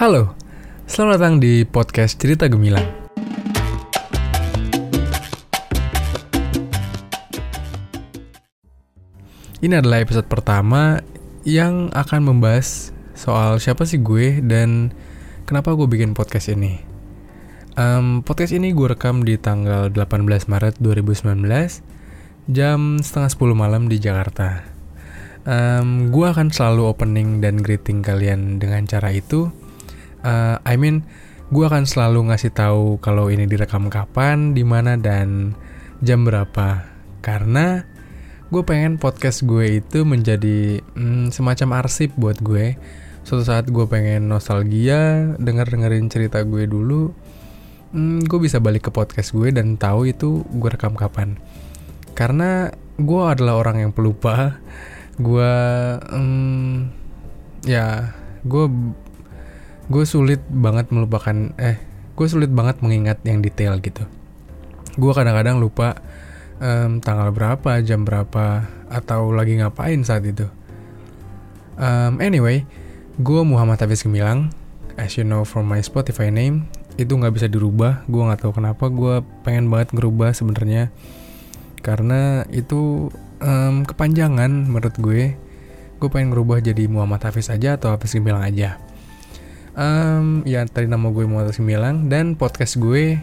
Halo, 0.00 0.32
selamat 0.88 1.20
datang 1.20 1.34
di 1.44 1.60
podcast 1.68 2.16
Cerita 2.16 2.48
Gemilang. 2.48 2.88
Ini 9.60 9.76
adalah 9.76 10.00
episode 10.00 10.24
pertama 10.24 11.04
yang 11.44 11.92
akan 11.92 12.32
membahas 12.32 12.96
soal 13.12 13.60
siapa 13.60 13.84
sih 13.84 14.00
gue 14.00 14.40
dan 14.40 14.88
kenapa 15.44 15.76
gue 15.76 15.84
bikin 15.84 16.16
podcast 16.16 16.48
ini. 16.48 16.80
Um, 17.76 18.24
podcast 18.24 18.56
ini 18.56 18.72
gue 18.72 18.96
rekam 18.96 19.20
di 19.20 19.36
tanggal 19.36 19.92
18 19.92 20.24
Maret 20.24 20.80
2019 20.80 21.44
jam 22.48 23.04
setengah 23.04 23.36
10 23.36 23.52
malam 23.52 23.84
di 23.84 24.00
Jakarta. 24.00 24.64
Um, 25.44 26.08
gue 26.08 26.24
akan 26.24 26.48
selalu 26.48 26.88
opening 26.88 27.44
dan 27.44 27.60
greeting 27.60 28.00
kalian 28.00 28.56
dengan 28.56 28.88
cara 28.88 29.12
itu. 29.12 29.59
Uh, 30.20 30.60
I 30.66 30.76
mean, 30.76 31.04
gue 31.50 31.64
akan 31.66 31.88
selalu 31.88 32.30
ngasih 32.30 32.52
tahu 32.54 33.00
kalau 33.02 33.28
ini 33.32 33.48
direkam 33.48 33.90
kapan, 33.90 34.52
di 34.52 34.62
mana 34.62 34.94
dan 35.00 35.56
jam 36.04 36.24
berapa. 36.24 36.86
Karena 37.20 37.84
gue 38.50 38.62
pengen 38.66 38.98
podcast 38.98 39.46
gue 39.46 39.78
itu 39.78 40.02
menjadi 40.02 40.82
hmm, 40.96 41.30
semacam 41.30 41.84
arsip 41.84 42.10
buat 42.18 42.40
gue. 42.42 42.74
Suatu 43.22 43.44
saat 43.44 43.68
gue 43.68 43.84
pengen 43.86 44.26
nostalgia, 44.26 45.36
denger 45.38 45.70
dengerin 45.70 46.08
cerita 46.10 46.42
gue 46.42 46.64
dulu, 46.66 47.12
hmm, 47.94 48.26
gue 48.26 48.38
bisa 48.40 48.58
balik 48.58 48.88
ke 48.88 48.90
podcast 48.90 49.34
gue 49.36 49.54
dan 49.54 49.76
tahu 49.76 50.08
itu 50.08 50.42
gue 50.48 50.70
rekam 50.70 50.96
kapan. 50.96 51.36
Karena 52.16 52.70
gue 52.98 53.22
adalah 53.22 53.60
orang 53.60 53.86
yang 53.86 53.92
pelupa, 53.94 54.58
gue, 55.16 55.52
hmm, 56.10 56.90
ya, 57.64 58.16
gue, 58.44 58.64
gue 59.90 60.04
sulit 60.06 60.38
banget 60.46 60.94
melupakan, 60.94 61.50
eh, 61.58 61.82
gue 62.14 62.26
sulit 62.30 62.48
banget 62.54 62.78
mengingat 62.78 63.18
yang 63.26 63.42
detail 63.42 63.82
gitu. 63.82 64.06
Gue 64.94 65.10
kadang-kadang 65.10 65.58
lupa 65.58 65.98
um, 66.62 67.02
tanggal 67.02 67.34
berapa, 67.34 67.82
jam 67.82 68.06
berapa, 68.06 68.70
atau 68.86 69.34
lagi 69.34 69.58
ngapain 69.58 69.98
saat 70.06 70.22
itu. 70.22 70.46
Um, 71.74 72.22
anyway, 72.22 72.62
gue 73.18 73.42
Muhammad 73.42 73.82
Hafiz 73.82 74.06
Gemilang. 74.06 74.54
As 74.94 75.16
you 75.16 75.24
know 75.24 75.42
from 75.42 75.66
my 75.66 75.80
Spotify 75.80 76.28
name, 76.30 76.70
itu 76.94 77.10
nggak 77.10 77.34
bisa 77.34 77.46
dirubah. 77.50 78.06
Gue 78.06 78.22
nggak 78.22 78.46
tahu 78.46 78.52
kenapa. 78.62 78.86
Gue 78.92 79.26
pengen 79.42 79.72
banget 79.72 79.96
ngerubah 79.96 80.36
sebenarnya, 80.36 80.92
karena 81.80 82.44
itu 82.52 83.10
um, 83.42 83.82
kepanjangan 83.82 84.70
menurut 84.70 84.94
gue. 85.00 85.34
Gue 85.98 86.08
pengen 86.12 86.30
ngerubah 86.30 86.60
jadi 86.60 86.86
Muhammad 86.86 87.26
Hafiz 87.26 87.48
aja 87.48 87.74
atau 87.80 87.90
Hafiz 87.96 88.12
Gemilang 88.12 88.44
aja. 88.44 88.76
Um, 89.80 90.44
ya 90.44 90.68
tadi 90.68 90.92
nama 90.92 91.08
gue 91.08 91.24
Muhammad 91.24 91.56
Gemilang 91.56 92.12
dan 92.12 92.36
podcast 92.36 92.76
gue 92.76 93.16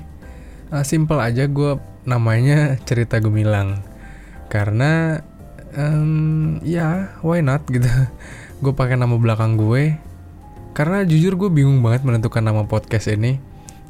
uh, 0.74 0.82
simple 0.82 1.22
aja 1.22 1.46
gue 1.46 1.78
namanya 2.10 2.82
cerita 2.82 3.22
gemilang. 3.22 3.86
Karena 4.50 5.22
um, 5.78 6.58
ya 6.66 7.14
why 7.22 7.46
not 7.46 7.62
gitu. 7.70 7.86
Gue 8.64 8.74
pakai 8.74 8.98
nama 8.98 9.14
belakang 9.22 9.54
gue. 9.54 10.02
Karena 10.74 11.06
jujur 11.06 11.38
gue 11.38 11.54
bingung 11.54 11.86
banget 11.86 12.02
menentukan 12.02 12.42
nama 12.42 12.66
podcast 12.66 13.14
ini 13.14 13.38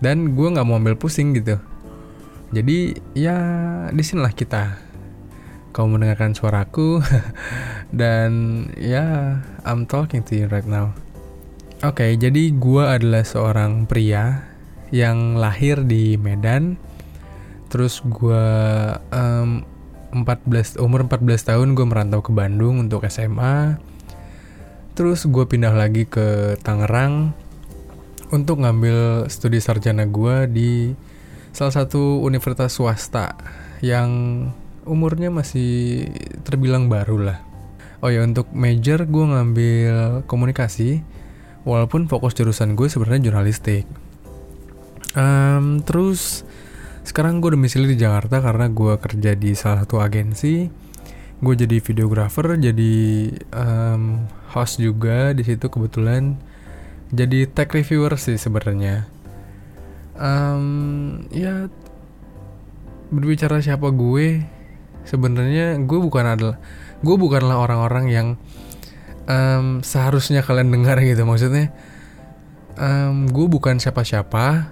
dan 0.04 0.36
gue 0.36 0.48
nggak 0.52 0.68
mau 0.68 0.76
ambil 0.76 1.00
pusing 1.00 1.32
gitu. 1.40 1.56
Jadi 2.52 3.00
ya 3.16 3.38
di 3.95 4.04
sinilah 4.04 4.36
kita. 4.36 4.76
Kau 5.72 5.88
mendengarkan 5.88 6.36
suaraku. 6.36 7.00
Dan 7.95 8.66
ya 8.76 9.40
I'm 9.64 9.88
talking 9.88 10.20
to 10.28 10.36
you 10.36 10.52
right 10.52 10.68
now 10.68 11.06
oke 11.86 12.02
okay, 12.02 12.17
jadi 12.17 12.53
gue 12.53 12.83
adalah 12.86 13.22
seorang 13.22 13.86
pria 13.86 14.47
yang 14.89 15.36
lahir 15.38 15.83
di 15.83 16.16
Medan. 16.16 16.80
Terus 17.67 18.00
gue 18.00 18.45
um, 19.11 19.61
14 20.16 20.80
umur 20.80 21.04
14 21.05 21.52
tahun 21.52 21.76
gue 21.76 21.86
merantau 21.86 22.23
ke 22.23 22.32
Bandung 22.32 22.80
untuk 22.80 23.04
SMA 23.11 23.76
terus 24.98 25.30
gue 25.30 25.45
pindah 25.45 25.77
lagi 25.77 26.10
ke 26.10 26.58
Tangerang 26.64 27.36
untuk 28.33 28.65
ngambil 28.65 29.30
studi 29.30 29.61
sarjana 29.61 30.09
gue 30.09 30.49
di 30.49 30.71
salah 31.54 31.70
satu 31.70 32.23
universitas 32.26 32.73
swasta 32.73 33.38
yang 33.86 34.09
umurnya 34.89 35.30
masih 35.30 36.08
terbilang 36.42 36.89
baru 36.89 37.30
lah. 37.30 37.39
Oh 38.02 38.09
ya 38.09 38.26
untuk 38.26 38.49
major 38.58 39.05
gue 39.05 39.26
ngambil 39.27 39.94
komunikasi 40.26 41.05
walaupun 41.67 42.08
fokus 42.08 42.32
jurusan 42.32 42.80
gue 42.80 42.88
sebenarnya 42.88 43.28
jurnalistik. 43.28 43.83
Um, 45.20 45.83
terus 45.83 46.48
sekarang 47.04 47.44
gue 47.44 47.52
domisili 47.60 47.92
di 47.92 48.00
Jakarta 48.00 48.39
karena 48.39 48.72
gue 48.72 48.95
kerja 48.95 49.36
di 49.36 49.52
salah 49.52 49.83
satu 49.83 50.00
agensi. 50.00 50.72
Gue 51.44 51.54
jadi 51.60 51.83
videographer 51.83 52.56
jadi 52.56 52.95
um, 53.52 54.26
host 54.56 54.80
juga 54.80 55.36
di 55.36 55.44
situ 55.44 55.67
kebetulan. 55.67 56.39
Jadi 57.11 57.52
tech 57.52 57.76
reviewer 57.76 58.16
sih 58.16 58.39
sebenarnya. 58.39 59.04
Um, 60.17 61.27
ya 61.30 61.67
berbicara 63.11 63.61
siapa 63.61 63.94
gue 63.94 64.44
sebenarnya 65.08 65.80
gue 65.80 66.00
bukan 66.02 66.26
adalah 66.26 66.58
gue 67.00 67.16
bukanlah 67.16 67.64
orang-orang 67.64 68.06
yang 68.11 68.27
um, 69.27 69.83
seharusnya 69.83 70.42
kalian 70.42 70.73
dengar 70.73 70.98
gitu 71.04 71.27
maksudnya. 71.27 71.70
Um, 72.77 73.26
gue 73.30 73.49
bukan 73.49 73.82
siapa-siapa 73.82 74.70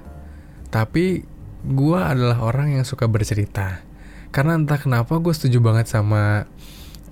tapi 0.69 1.25
gue 1.65 1.99
adalah 1.99 2.41
orang 2.41 2.79
yang 2.79 2.85
suka 2.87 3.05
bercerita. 3.05 3.83
Karena 4.33 4.59
entah 4.59 4.79
kenapa 4.79 5.15
gue 5.21 5.31
setuju 5.31 5.63
banget 5.63 5.87
sama 5.87 6.43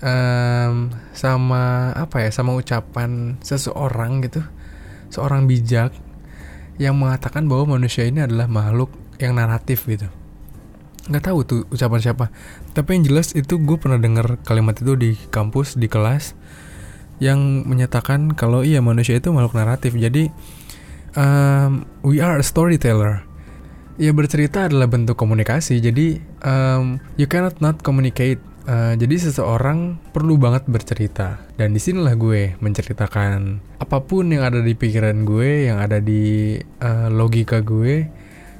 um, 0.04 0.92
sama 1.16 1.94
apa 1.96 2.24
ya 2.24 2.30
sama 2.30 2.52
ucapan 2.52 3.40
seseorang 3.40 4.24
gitu 4.28 4.44
seorang 5.08 5.46
bijak 5.46 5.94
yang 6.76 6.98
mengatakan 6.98 7.46
bahwa 7.46 7.78
manusia 7.78 8.02
ini 8.02 8.20
adalah 8.20 8.50
makhluk 8.50 8.90
yang 9.22 9.38
naratif 9.38 9.86
gitu. 9.86 10.10
Nggak 11.08 11.24
tahu 11.30 11.38
tuh 11.44 11.60
ucapan 11.72 12.00
siapa 12.00 12.26
tapi 12.76 12.98
yang 12.98 13.04
jelas 13.08 13.32
itu 13.32 13.56
gue 13.60 13.76
pernah 13.80 14.00
dengar 14.00 14.40
kalimat 14.42 14.76
itu 14.76 14.92
di 14.96 15.16
kampus 15.32 15.80
di 15.80 15.88
kelas 15.88 16.36
yang 17.22 17.66
menyatakan 17.68 18.34
kalau 18.34 18.66
iya 18.66 18.82
manusia 18.82 19.18
itu 19.18 19.30
makhluk 19.30 19.54
naratif. 19.54 19.94
Jadi 19.94 20.30
um, 21.14 21.86
we 22.02 22.18
are 22.18 22.38
a 22.38 22.46
storyteller. 22.46 23.22
Ya 23.94 24.10
bercerita 24.10 24.66
adalah 24.66 24.90
bentuk 24.90 25.14
komunikasi. 25.14 25.78
Jadi 25.78 26.18
um, 26.42 26.98
you 27.14 27.30
cannot 27.30 27.58
not 27.62 27.80
communicate. 27.86 28.42
Uh, 28.64 28.96
jadi 28.96 29.28
seseorang 29.28 30.00
perlu 30.10 30.40
banget 30.40 30.64
bercerita. 30.66 31.38
Dan 31.54 31.76
di 31.76 31.80
sinilah 31.80 32.16
gue 32.16 32.56
menceritakan 32.58 33.60
apa 33.78 33.98
pun 34.02 34.32
yang 34.32 34.42
ada 34.42 34.64
di 34.64 34.72
pikiran 34.72 35.22
gue 35.28 35.68
yang 35.68 35.78
ada 35.78 36.00
di 36.00 36.56
uh, 36.80 37.12
logika 37.12 37.60
gue 37.60 38.08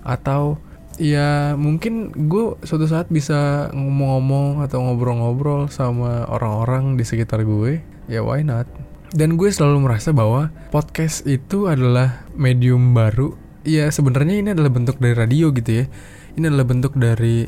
atau 0.05 0.61
ya 0.99 1.59
mungkin 1.59 2.15
gue 2.31 2.55
suatu 2.63 2.87
saat 2.87 3.11
bisa 3.11 3.71
ngomong-ngomong 3.75 4.63
atau 4.63 4.83
ngobrol-ngobrol 4.85 5.67
sama 5.71 6.27
orang-orang 6.31 6.95
di 6.95 7.05
sekitar 7.07 7.43
gue 7.43 7.83
ya 8.09 8.21
why 8.21 8.45
not? 8.45 8.69
Dan 9.15 9.39
gue 9.39 9.47
selalu 9.47 9.87
merasa 9.87 10.11
bahwa 10.11 10.51
podcast 10.75 11.23
itu 11.23 11.71
adalah 11.71 12.27
medium 12.35 12.99
baru. 12.99 13.39
Ya 13.63 13.87
sebenarnya 13.89 14.43
ini 14.43 14.51
adalah 14.51 14.75
bentuk 14.75 14.99
dari 14.99 15.15
radio 15.15 15.55
gitu 15.55 15.71
ya. 15.71 15.85
Ini 16.35 16.51
adalah 16.51 16.67
bentuk 16.67 16.99
dari 16.99 17.47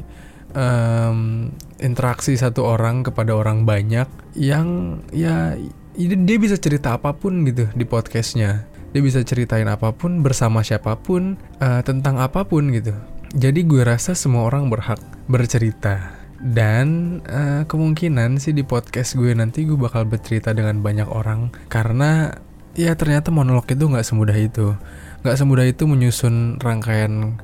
um, 0.55 1.51
interaksi 1.83 2.39
satu 2.39 2.63
orang 2.63 3.03
kepada 3.03 3.35
orang 3.35 3.67
banyak 3.67 4.07
yang 4.39 5.01
ya 5.11 5.59
dia 5.99 6.39
bisa 6.39 6.55
cerita 6.55 6.95
apa 6.95 7.19
pun 7.19 7.43
gitu 7.43 7.67
di 7.75 7.83
podcastnya. 7.83 8.63
Dia 8.95 9.03
bisa 9.03 9.21
ceritain 9.27 9.67
apa 9.67 9.91
pun 9.91 10.23
bersama 10.23 10.63
siapa 10.63 10.95
pun 10.97 11.35
uh, 11.59 11.83
tentang 11.83 12.23
apa 12.23 12.47
pun 12.47 12.71
gitu 12.71 12.95
jadi 13.37 13.69
gue 13.69 13.85
rasa 13.85 14.17
semua 14.17 14.49
orang 14.49 14.73
berhak 14.73 14.97
bercerita. 15.29 16.17
Dan 16.41 17.21
uh, 17.29 17.69
kemungkinan 17.69 18.41
sih 18.41 18.57
di 18.57 18.65
podcast 18.65 19.17
gue 19.17 19.33
nanti 19.37 19.69
gue 19.69 19.77
bakal 19.77 20.09
bercerita 20.09 20.57
dengan 20.57 20.81
banyak 20.81 21.05
orang. 21.05 21.53
Karena 21.69 22.33
ya 22.73 22.97
ternyata 22.97 23.29
monolog 23.29 23.69
itu 23.69 23.85
nggak 23.85 24.09
semudah 24.09 24.37
itu. 24.41 24.73
Nggak 25.21 25.37
semudah 25.37 25.69
itu 25.69 25.85
menyusun 25.85 26.57
rangkaian 26.65 27.37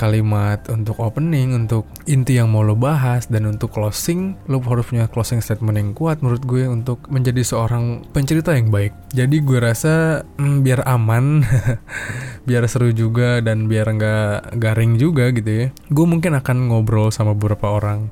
kalimat 0.00 0.64
untuk 0.72 0.96
opening, 0.96 1.52
untuk 1.52 1.84
inti 2.08 2.40
yang 2.40 2.48
mau 2.48 2.64
lo 2.64 2.72
bahas, 2.72 3.28
dan 3.28 3.44
untuk 3.44 3.68
closing, 3.68 4.40
lo 4.48 4.64
harus 4.64 4.88
punya 4.88 5.04
closing 5.12 5.44
statement 5.44 5.76
yang 5.76 5.92
kuat 5.92 6.24
menurut 6.24 6.40
gue 6.48 6.64
untuk 6.64 7.04
menjadi 7.12 7.44
seorang 7.44 8.08
pencerita 8.16 8.56
yang 8.56 8.72
baik. 8.72 8.96
Jadi 9.12 9.44
gue 9.44 9.60
rasa 9.60 10.24
hmm, 10.24 10.64
biar 10.64 10.88
aman, 10.88 11.44
biar 12.48 12.64
seru 12.64 12.96
juga, 12.96 13.44
dan 13.44 13.68
biar 13.68 13.92
nggak 13.92 14.56
garing 14.56 14.96
juga 14.96 15.28
gitu 15.36 15.50
ya. 15.52 15.66
Gue 15.92 16.08
mungkin 16.08 16.32
akan 16.40 16.72
ngobrol 16.72 17.12
sama 17.12 17.36
beberapa 17.36 17.68
orang 17.68 18.08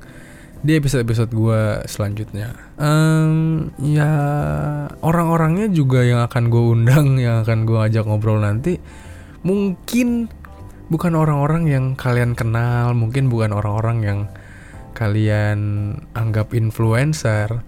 di 0.59 0.75
episode-episode 0.75 1.31
gue 1.31 1.61
selanjutnya. 1.87 2.51
Um, 2.75 3.71
ya 3.79 4.11
orang-orangnya 4.99 5.71
juga 5.71 6.03
yang 6.03 6.21
akan 6.27 6.51
gue 6.51 6.63
undang, 6.63 7.07
yang 7.25 7.47
akan 7.47 7.63
gue 7.63 7.79
ajak 7.79 8.03
ngobrol 8.05 8.43
nanti, 8.43 8.77
mungkin 9.43 10.27
bukan 10.89 11.13
orang-orang 11.15 11.69
yang 11.69 11.85
kalian 11.95 12.33
kenal, 12.35 12.91
mungkin 12.97 13.29
bukan 13.29 13.53
orang-orang 13.55 13.97
yang 14.03 14.19
kalian 14.97 15.59
anggap 16.17 16.51
influencer, 16.51 17.63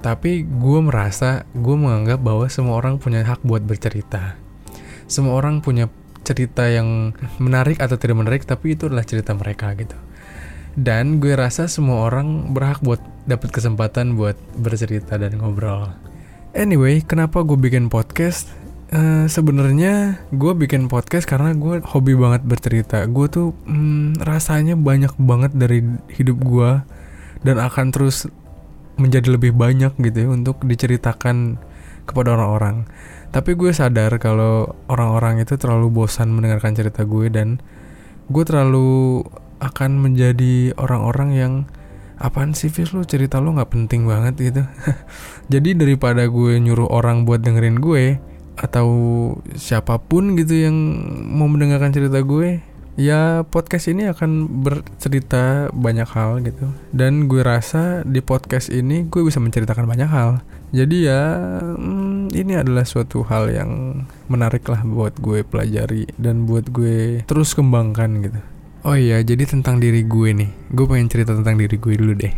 tapi 0.00 0.46
gue 0.46 0.80
merasa 0.80 1.44
gue 1.52 1.76
menganggap 1.76 2.22
bahwa 2.22 2.48
semua 2.48 2.80
orang 2.80 2.96
punya 3.02 3.26
hak 3.26 3.44
buat 3.44 3.66
bercerita. 3.66 4.38
Semua 5.10 5.36
orang 5.36 5.60
punya 5.60 5.92
cerita 6.24 6.70
yang 6.70 7.12
menarik 7.36 7.76
atau 7.82 8.00
tidak 8.00 8.16
menarik, 8.16 8.48
tapi 8.48 8.72
itu 8.72 8.88
adalah 8.88 9.04
cerita 9.04 9.36
mereka 9.36 9.76
gitu 9.76 9.98
dan 10.74 11.22
gue 11.22 11.38
rasa 11.38 11.70
semua 11.70 12.10
orang 12.10 12.50
berhak 12.50 12.82
buat 12.82 12.98
dapat 13.30 13.54
kesempatan 13.54 14.18
buat 14.18 14.34
bercerita 14.58 15.14
dan 15.14 15.38
ngobrol. 15.38 15.94
Anyway, 16.54 17.02
kenapa 17.02 17.42
gue 17.46 17.58
bikin 17.58 17.90
podcast? 17.90 18.50
Uh, 18.94 19.26
Sebenarnya 19.26 20.22
gue 20.30 20.52
bikin 20.54 20.86
podcast 20.86 21.26
karena 21.26 21.50
gue 21.50 21.82
hobi 21.82 22.14
banget 22.14 22.46
bercerita. 22.46 23.02
Gue 23.10 23.26
tuh 23.26 23.50
hmm, 23.66 24.22
rasanya 24.22 24.78
banyak 24.78 25.18
banget 25.18 25.50
dari 25.50 25.82
hidup 26.14 26.38
gue 26.38 26.70
dan 27.42 27.58
akan 27.58 27.90
terus 27.90 28.30
menjadi 28.94 29.34
lebih 29.34 29.50
banyak 29.50 29.98
gitu 29.98 30.14
ya 30.14 30.28
untuk 30.30 30.62
diceritakan 30.62 31.58
kepada 32.06 32.38
orang-orang. 32.38 32.86
Tapi 33.34 33.58
gue 33.58 33.74
sadar 33.74 34.14
kalau 34.22 34.78
orang-orang 34.86 35.42
itu 35.42 35.58
terlalu 35.58 35.90
bosan 35.90 36.30
mendengarkan 36.30 36.78
cerita 36.78 37.02
gue 37.02 37.26
dan 37.34 37.58
gue 38.30 38.44
terlalu 38.46 39.26
akan 39.58 40.06
menjadi 40.06 40.70
orang-orang 40.78 41.30
yang 41.34 41.52
apaan 42.22 42.54
sih 42.54 42.70
Fis 42.70 42.94
lu 42.94 43.02
cerita 43.02 43.42
lu 43.42 43.58
nggak 43.58 43.74
penting 43.74 44.06
banget 44.06 44.34
gitu 44.38 44.62
jadi 45.52 45.74
daripada 45.74 46.30
gue 46.30 46.62
nyuruh 46.62 46.86
orang 46.86 47.26
buat 47.26 47.42
dengerin 47.42 47.82
gue 47.82 48.22
atau 48.54 48.88
siapa 49.58 49.98
pun 49.98 50.38
gitu 50.38 50.54
yang 50.54 50.76
mau 51.34 51.50
mendengarkan 51.50 51.90
cerita 51.90 52.22
gue 52.22 52.62
ya 52.94 53.42
podcast 53.42 53.90
ini 53.90 54.06
akan 54.06 54.62
bercerita 54.62 55.74
banyak 55.74 56.06
hal 56.14 56.38
gitu 56.46 56.70
dan 56.94 57.26
gue 57.26 57.42
rasa 57.42 58.06
di 58.06 58.22
podcast 58.22 58.70
ini 58.70 59.10
gue 59.10 59.26
bisa 59.26 59.42
menceritakan 59.42 59.90
banyak 59.90 60.06
hal 60.06 60.38
jadi 60.70 60.96
ya 61.02 61.22
hmm, 61.74 62.30
ini 62.30 62.54
adalah 62.54 62.86
suatu 62.86 63.26
hal 63.26 63.50
yang 63.50 63.70
menarik 64.30 64.62
lah 64.70 64.86
buat 64.86 65.18
gue 65.18 65.42
pelajari 65.42 66.06
dan 66.14 66.46
buat 66.46 66.70
gue 66.70 67.26
terus 67.26 67.58
kembangkan 67.58 68.22
gitu 68.22 68.40
Oh 68.84 68.92
iya, 68.92 69.16
jadi 69.24 69.48
tentang 69.48 69.80
diri 69.80 70.04
gue 70.04 70.36
nih. 70.36 70.52
Gue 70.68 70.84
pengen 70.84 71.08
cerita 71.08 71.32
tentang 71.32 71.56
diri 71.56 71.80
gue 71.80 71.96
dulu 71.96 72.12
deh. 72.20 72.36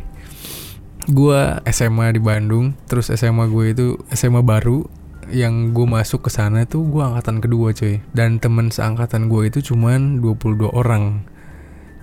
Gue 1.11 1.59
SMA 1.75 2.15
di 2.15 2.23
Bandung, 2.23 2.71
terus 2.87 3.11
SMA 3.11 3.51
gue 3.51 3.75
itu 3.75 3.87
SMA 4.15 4.47
baru 4.47 4.87
yang 5.31 5.75
gue 5.75 5.87
masuk 5.87 6.27
ke 6.27 6.31
sana 6.31 6.67
tuh 6.67 6.87
gue 6.87 7.03
angkatan 7.03 7.43
kedua 7.43 7.75
coy 7.75 7.99
dan 8.15 8.39
temen 8.39 8.71
seangkatan 8.71 9.27
gue 9.27 9.51
itu 9.51 9.73
cuman 9.73 10.23
22 10.23 10.71
orang. 10.71 11.27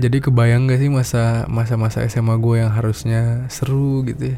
Jadi 0.02 0.26
kebayang 0.26 0.66
gak 0.68 0.82
sih 0.82 0.90
masa 0.90 1.46
masa 1.48 1.78
masa 1.78 2.02
SMA 2.10 2.36
gue 2.42 2.66
yang 2.66 2.74
harusnya 2.74 3.46
seru 3.48 4.02
gitu 4.04 4.36
ya? 4.36 4.38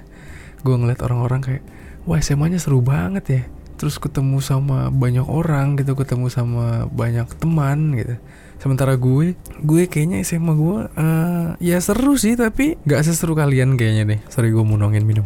Gue 0.62 0.76
ngeliat 0.76 1.02
orang-orang 1.02 1.42
kayak 1.42 1.64
wah 2.06 2.20
SMA 2.22 2.54
nya 2.54 2.60
seru 2.60 2.84
banget 2.84 3.26
ya. 3.30 3.42
Terus 3.76 4.00
ketemu 4.00 4.40
sama 4.40 4.88
banyak 4.92 5.28
orang 5.28 5.76
gitu 5.80 5.96
ketemu 5.96 6.28
sama 6.30 6.88
banyak 6.92 7.28
teman 7.40 7.96
gitu. 7.96 8.16
Sementara 8.60 8.96
gue 9.00 9.36
gue 9.64 9.82
kayaknya 9.88 10.22
SMA 10.22 10.54
gue 10.54 10.78
uh, 10.94 11.48
ya 11.60 11.78
seru 11.80 12.16
sih 12.20 12.36
tapi 12.36 12.78
nggak 12.84 13.02
seseru 13.02 13.34
kalian 13.34 13.80
kayaknya 13.80 14.04
deh. 14.16 14.20
Sorry 14.28 14.52
gue 14.52 14.64
mau 14.64 14.76
nongin 14.76 15.08
minum 15.08 15.26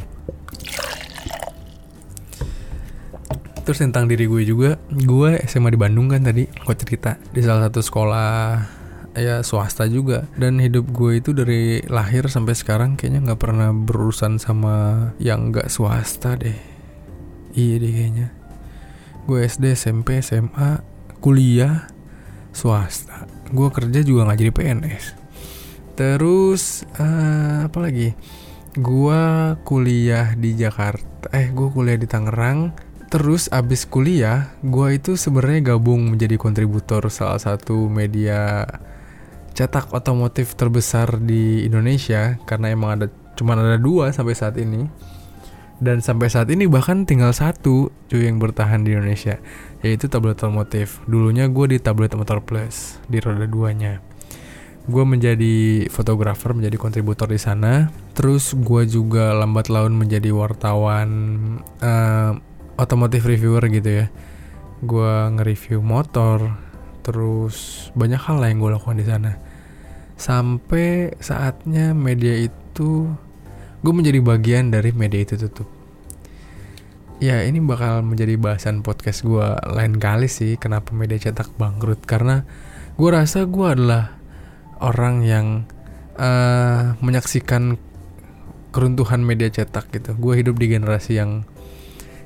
terus 3.70 3.86
tentang 3.86 4.10
diri 4.10 4.26
gue 4.26 4.42
juga 4.50 4.82
gue 4.90 5.38
SMA 5.46 5.70
di 5.70 5.78
Bandung 5.78 6.10
kan 6.10 6.26
tadi 6.26 6.50
gue 6.50 6.74
cerita. 6.74 7.22
Di 7.30 7.46
salah 7.46 7.70
satu 7.70 7.86
sekolah 7.86 8.34
ya 9.14 9.46
swasta 9.46 9.86
juga. 9.86 10.26
Dan 10.34 10.58
hidup 10.58 10.90
gue 10.90 11.22
itu 11.22 11.38
dari 11.38 11.78
lahir 11.86 12.26
sampai 12.26 12.58
sekarang 12.58 12.98
kayaknya 12.98 13.30
nggak 13.30 13.38
pernah 13.46 13.70
berurusan 13.70 14.42
sama 14.42 15.14
yang 15.22 15.54
nggak 15.54 15.70
swasta 15.70 16.34
deh. 16.34 16.58
Iya 17.54 17.78
deh 17.78 17.94
kayaknya. 17.94 18.28
Gue 19.30 19.46
SD 19.46 19.78
SMP 19.78 20.18
SMA 20.26 20.82
kuliah 21.22 21.94
swasta. 22.50 23.30
Gue 23.54 23.70
kerja 23.70 24.02
juga 24.02 24.26
nggak 24.26 24.40
jadi 24.42 24.54
PNS 24.58 25.06
terus 25.94 26.88
uh, 26.98 27.70
apa 27.70 27.78
lagi? 27.84 28.16
Gue 28.74 29.22
kuliah 29.62 30.34
di 30.34 30.56
Jakarta 30.58 31.28
eh 31.36 31.52
gue 31.52 31.68
kuliah 31.70 32.00
di 32.00 32.08
Tangerang 32.08 32.89
terus 33.10 33.50
abis 33.50 33.90
kuliah 33.90 34.54
gue 34.62 34.96
itu 34.96 35.18
sebenarnya 35.18 35.74
gabung 35.76 36.14
menjadi 36.14 36.38
kontributor 36.38 37.10
salah 37.10 37.42
satu 37.42 37.90
media 37.90 38.70
cetak 39.60 39.92
otomotif 39.92 40.56
terbesar 40.56 41.20
di 41.20 41.68
Indonesia 41.68 42.40
karena 42.48 42.72
emang 42.72 42.96
ada 42.96 43.08
cuma 43.36 43.60
ada 43.60 43.76
dua 43.76 44.16
sampai 44.16 44.32
saat 44.32 44.56
ini. 44.56 44.88
Dan 45.80 46.04
sampai 46.04 46.28
saat 46.28 46.52
ini 46.52 46.68
bahkan 46.68 47.08
tinggal 47.08 47.32
satu 47.32 47.88
cuy 48.12 48.28
yang 48.28 48.36
bertahan 48.36 48.84
di 48.84 48.96
Indonesia 48.96 49.40
yaitu 49.80 50.12
tablet 50.12 50.40
otomotif. 50.40 51.00
Dulunya 51.08 51.48
gue 51.48 51.76
di 51.76 51.78
tablet 51.80 52.12
motor 52.16 52.44
plus 52.44 53.00
di 53.08 53.24
roda 53.24 53.48
duanya. 53.48 54.04
Gue 54.88 55.04
menjadi 55.08 55.88
fotografer 55.88 56.52
menjadi 56.52 56.76
kontributor 56.76 57.32
di 57.32 57.40
sana. 57.40 57.92
Terus 58.12 58.56
gue 58.60 58.88
juga 58.92 59.32
lambat 59.32 59.72
laun 59.72 59.96
menjadi 59.96 60.36
wartawan 60.36 61.10
uh, 61.80 62.36
otomotif 62.80 63.28
reviewer 63.28 63.68
gitu 63.68 63.90
ya. 64.04 64.06
Gue 64.80 65.12
nge-review 65.36 65.84
motor 65.84 66.56
terus 67.04 67.90
banyak 68.00 68.20
hal 68.20 68.40
lah 68.40 68.48
yang 68.48 68.64
gue 68.64 68.72
lakukan 68.72 68.96
di 68.96 69.06
sana. 69.08 69.36
Sampai 70.16 71.16
saatnya 71.20 71.92
media 71.92 72.40
itu 72.40 73.12
gue 73.84 73.94
menjadi 73.96 74.20
bagian 74.24 74.72
dari 74.72 74.96
media 74.96 75.20
itu 75.20 75.36
tutup. 75.36 75.68
Ya 77.20 77.44
ini 77.44 77.60
bakal 77.60 78.00
menjadi 78.08 78.40
bahasan 78.40 78.80
podcast 78.80 79.28
gue 79.28 79.44
lain 79.76 80.00
kali 80.00 80.32
sih 80.32 80.56
kenapa 80.56 80.96
media 80.96 81.20
cetak 81.20 81.52
bangkrut. 81.60 82.08
Karena 82.08 82.48
gue 82.96 83.10
rasa 83.12 83.44
gue 83.44 83.68
adalah 83.68 84.16
orang 84.80 85.28
yang 85.28 85.48
uh, 86.16 86.96
menyaksikan 87.04 87.76
keruntuhan 88.72 89.20
media 89.20 89.52
cetak 89.52 89.92
gitu. 89.92 90.16
Gue 90.16 90.40
hidup 90.40 90.56
di 90.56 90.72
generasi 90.72 91.20
yang 91.20 91.44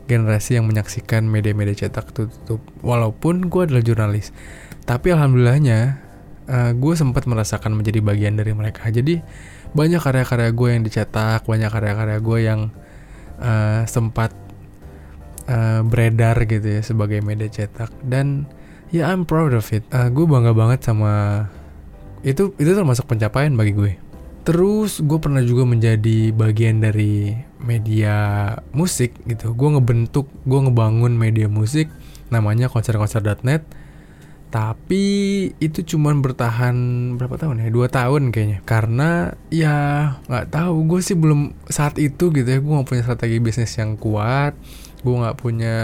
generasi 0.06 0.60
yang 0.60 0.68
menyaksikan 0.68 1.26
media-media 1.26 1.88
cetak 1.88 2.12
tutup 2.12 2.60
walaupun 2.84 3.48
gue 3.48 3.62
adalah 3.68 3.84
jurnalis 3.84 4.36
tapi 4.84 5.16
alhamdulillahnya 5.16 6.04
uh, 6.48 6.72
gue 6.76 6.94
sempat 6.96 7.24
merasakan 7.28 7.76
menjadi 7.76 8.04
bagian 8.04 8.36
dari 8.36 8.52
mereka. 8.52 8.88
Jadi 8.92 9.24
banyak 9.74 10.02
karya-karya 10.04 10.50
gue 10.54 10.70
yang 10.70 10.84
dicetak 10.86 11.48
banyak 11.48 11.72
karya-karya 11.72 12.18
gue 12.20 12.40
yang 12.44 12.62
uh, 13.42 13.82
sempat 13.88 14.36
uh, 15.48 15.82
beredar 15.88 16.36
gitu 16.46 16.80
ya 16.80 16.82
sebagai 16.84 17.24
media 17.24 17.48
cetak. 17.48 17.92
Dan 18.04 18.48
ya 18.92 19.12
I'm 19.12 19.24
proud 19.24 19.56
of 19.56 19.72
it. 19.72 19.88
Uh, 19.90 20.12
gue 20.12 20.26
bangga 20.28 20.52
banget 20.52 20.84
sama 20.84 21.48
itu 22.24 22.56
itu 22.60 22.72
termasuk 22.72 23.08
pencapaian 23.08 23.56
bagi 23.56 23.74
gue. 23.76 23.94
Terus 24.44 25.00
gue 25.00 25.20
pernah 25.24 25.40
juga 25.40 25.64
menjadi 25.64 26.36
bagian 26.36 26.84
dari 26.84 27.32
media 27.64 28.16
musik 28.76 29.16
gitu. 29.26 29.56
Gue 29.56 29.74
ngebentuk 29.74 30.28
gue 30.44 30.60
ngebangun 30.70 31.16
media 31.16 31.48
musik 31.48 31.88
namanya 32.30 32.70
konser-konser.net 32.70 33.64
tapi 34.54 35.06
itu 35.58 35.82
cuman 35.82 36.22
bertahan 36.22 36.78
berapa 37.18 37.42
tahun 37.42 37.66
ya? 37.66 37.74
Dua 37.74 37.90
tahun 37.90 38.30
kayaknya. 38.30 38.62
Karena 38.62 39.34
ya 39.50 39.76
nggak 40.30 40.54
tahu 40.54 40.86
gue 40.94 41.02
sih 41.02 41.18
belum 41.18 41.58
saat 41.66 41.98
itu 41.98 42.30
gitu 42.30 42.46
ya. 42.46 42.62
Gue 42.62 42.74
nggak 42.78 42.86
punya 42.86 43.02
strategi 43.02 43.42
bisnis 43.42 43.74
yang 43.82 43.98
kuat. 43.98 44.54
Gue 45.02 45.16
nggak 45.18 45.42
punya 45.42 45.78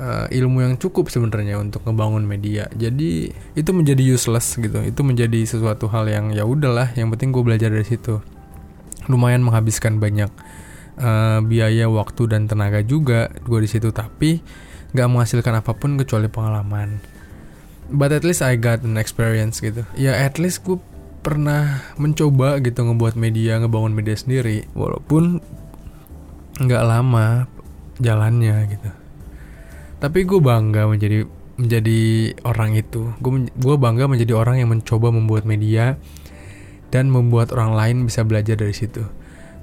uh, 0.00 0.26
ilmu 0.32 0.64
yang 0.64 0.74
cukup 0.80 1.12
sebenarnya 1.12 1.60
untuk 1.60 1.84
ngebangun 1.84 2.24
media. 2.24 2.72
Jadi 2.72 3.36
itu 3.36 3.70
menjadi 3.76 4.00
useless 4.00 4.56
gitu. 4.56 4.80
Itu 4.80 5.04
menjadi 5.04 5.44
sesuatu 5.44 5.92
hal 5.92 6.08
yang 6.08 6.32
ya 6.32 6.48
udahlah 6.48 6.96
yang 6.96 7.12
penting 7.12 7.36
gue 7.36 7.44
belajar 7.44 7.68
dari 7.68 7.84
situ. 7.84 8.24
Lumayan 9.12 9.44
menghabiskan 9.44 10.00
banyak 10.00 10.32
uh, 10.98 11.38
biaya 11.42 11.86
waktu 11.88 12.28
dan 12.28 12.50
tenaga 12.50 12.82
juga 12.82 13.30
gue 13.46 13.58
di 13.62 13.68
situ 13.70 13.94
tapi 13.94 14.42
nggak 14.92 15.08
menghasilkan 15.08 15.54
apa 15.60 15.72
pun 15.76 15.96
kecuali 15.96 16.28
pengalaman. 16.28 17.00
But 17.88 18.12
at 18.12 18.26
least 18.26 18.44
I 18.44 18.60
got 18.60 18.84
an 18.84 19.00
experience 19.00 19.64
gitu. 19.64 19.86
Ya 19.96 20.12
at 20.12 20.36
least 20.36 20.66
gue 20.66 20.76
pernah 21.24 21.82
mencoba 21.96 22.60
gitu 22.62 22.84
ngebuat 22.84 23.18
media 23.18 23.60
ngebangun 23.60 23.92
media 23.92 24.16
sendiri 24.16 24.68
walaupun 24.72 25.40
nggak 26.60 26.84
lama 26.84 27.48
jalannya 28.00 28.56
gitu. 28.70 28.90
Tapi 29.98 30.18
gue 30.24 30.40
bangga 30.40 30.86
menjadi 30.86 31.26
menjadi 31.58 32.00
orang 32.46 32.78
itu. 32.78 33.12
Gue 33.18 33.50
gue 33.50 33.76
bangga 33.76 34.06
menjadi 34.06 34.32
orang 34.38 34.62
yang 34.62 34.70
mencoba 34.70 35.10
membuat 35.10 35.42
media 35.44 35.98
dan 36.88 37.12
membuat 37.12 37.52
orang 37.52 37.74
lain 37.76 37.96
bisa 38.06 38.24
belajar 38.24 38.56
dari 38.56 38.72
situ. 38.72 39.04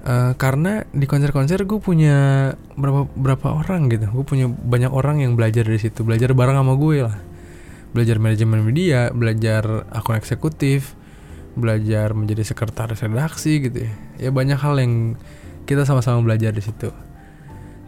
Uh, 0.06 0.38
karena 0.38 0.86
di 0.94 1.10
konser-konser 1.10 1.66
gue 1.66 1.82
punya 1.82 2.54
berapa 2.78 3.10
berapa 3.18 3.48
orang 3.66 3.90
gitu, 3.90 4.06
gue 4.14 4.22
punya 4.22 4.46
banyak 4.46 4.94
orang 4.94 5.26
yang 5.26 5.34
belajar 5.34 5.66
dari 5.66 5.82
situ, 5.82 6.06
belajar 6.06 6.30
bareng 6.38 6.62
sama 6.62 6.78
gue 6.78 7.10
lah, 7.10 7.18
belajar 7.90 8.22
manajemen 8.22 8.62
media, 8.62 9.10
belajar 9.10 9.90
akun 9.90 10.14
eksekutif, 10.14 10.94
belajar 11.58 12.14
menjadi 12.14 12.46
sekretaris 12.46 13.02
redaksi 13.02 13.66
gitu 13.66 13.90
ya, 13.90 13.94
ya 14.22 14.30
banyak 14.30 14.62
hal 14.62 14.78
yang 14.78 15.18
kita 15.66 15.90
sama-sama 15.90 16.22
belajar 16.22 16.54
di 16.54 16.62
situ. 16.62 16.94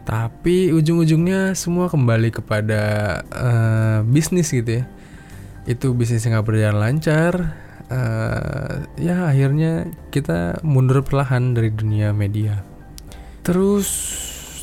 Tapi 0.02 0.74
ujung-ujungnya 0.74 1.54
semua 1.54 1.86
kembali 1.86 2.34
kepada 2.34 2.82
uh, 3.30 3.98
bisnis 4.02 4.50
gitu 4.50 4.82
ya. 4.82 4.84
Itu 5.70 5.94
bisnis 5.94 6.26
yang 6.26 6.40
gak 6.40 6.50
berjalan 6.50 6.80
lancar, 6.80 7.54
uh, 7.92 8.84
ya 8.96 9.28
akhirnya 9.28 9.88
kita 10.12 10.60
mundur 10.64 11.04
perlahan 11.04 11.52
dari 11.56 11.72
dunia 11.72 12.12
media. 12.12 12.64
Terus 13.44 13.88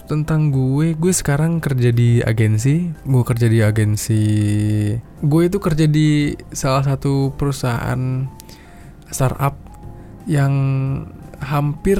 tentang 0.05 0.53
gue, 0.53 0.93
gue 0.93 1.13
sekarang 1.13 1.57
kerja 1.57 1.89
di 1.89 2.21
agensi, 2.21 2.93
gue 2.93 3.23
kerja 3.25 3.49
di 3.49 3.59
agensi, 3.65 4.23
gue 5.01 5.41
itu 5.41 5.57
kerja 5.57 5.89
di 5.89 6.37
salah 6.53 6.85
satu 6.85 7.33
perusahaan 7.33 8.29
startup 9.09 9.57
yang 10.29 10.53
hampir 11.41 11.97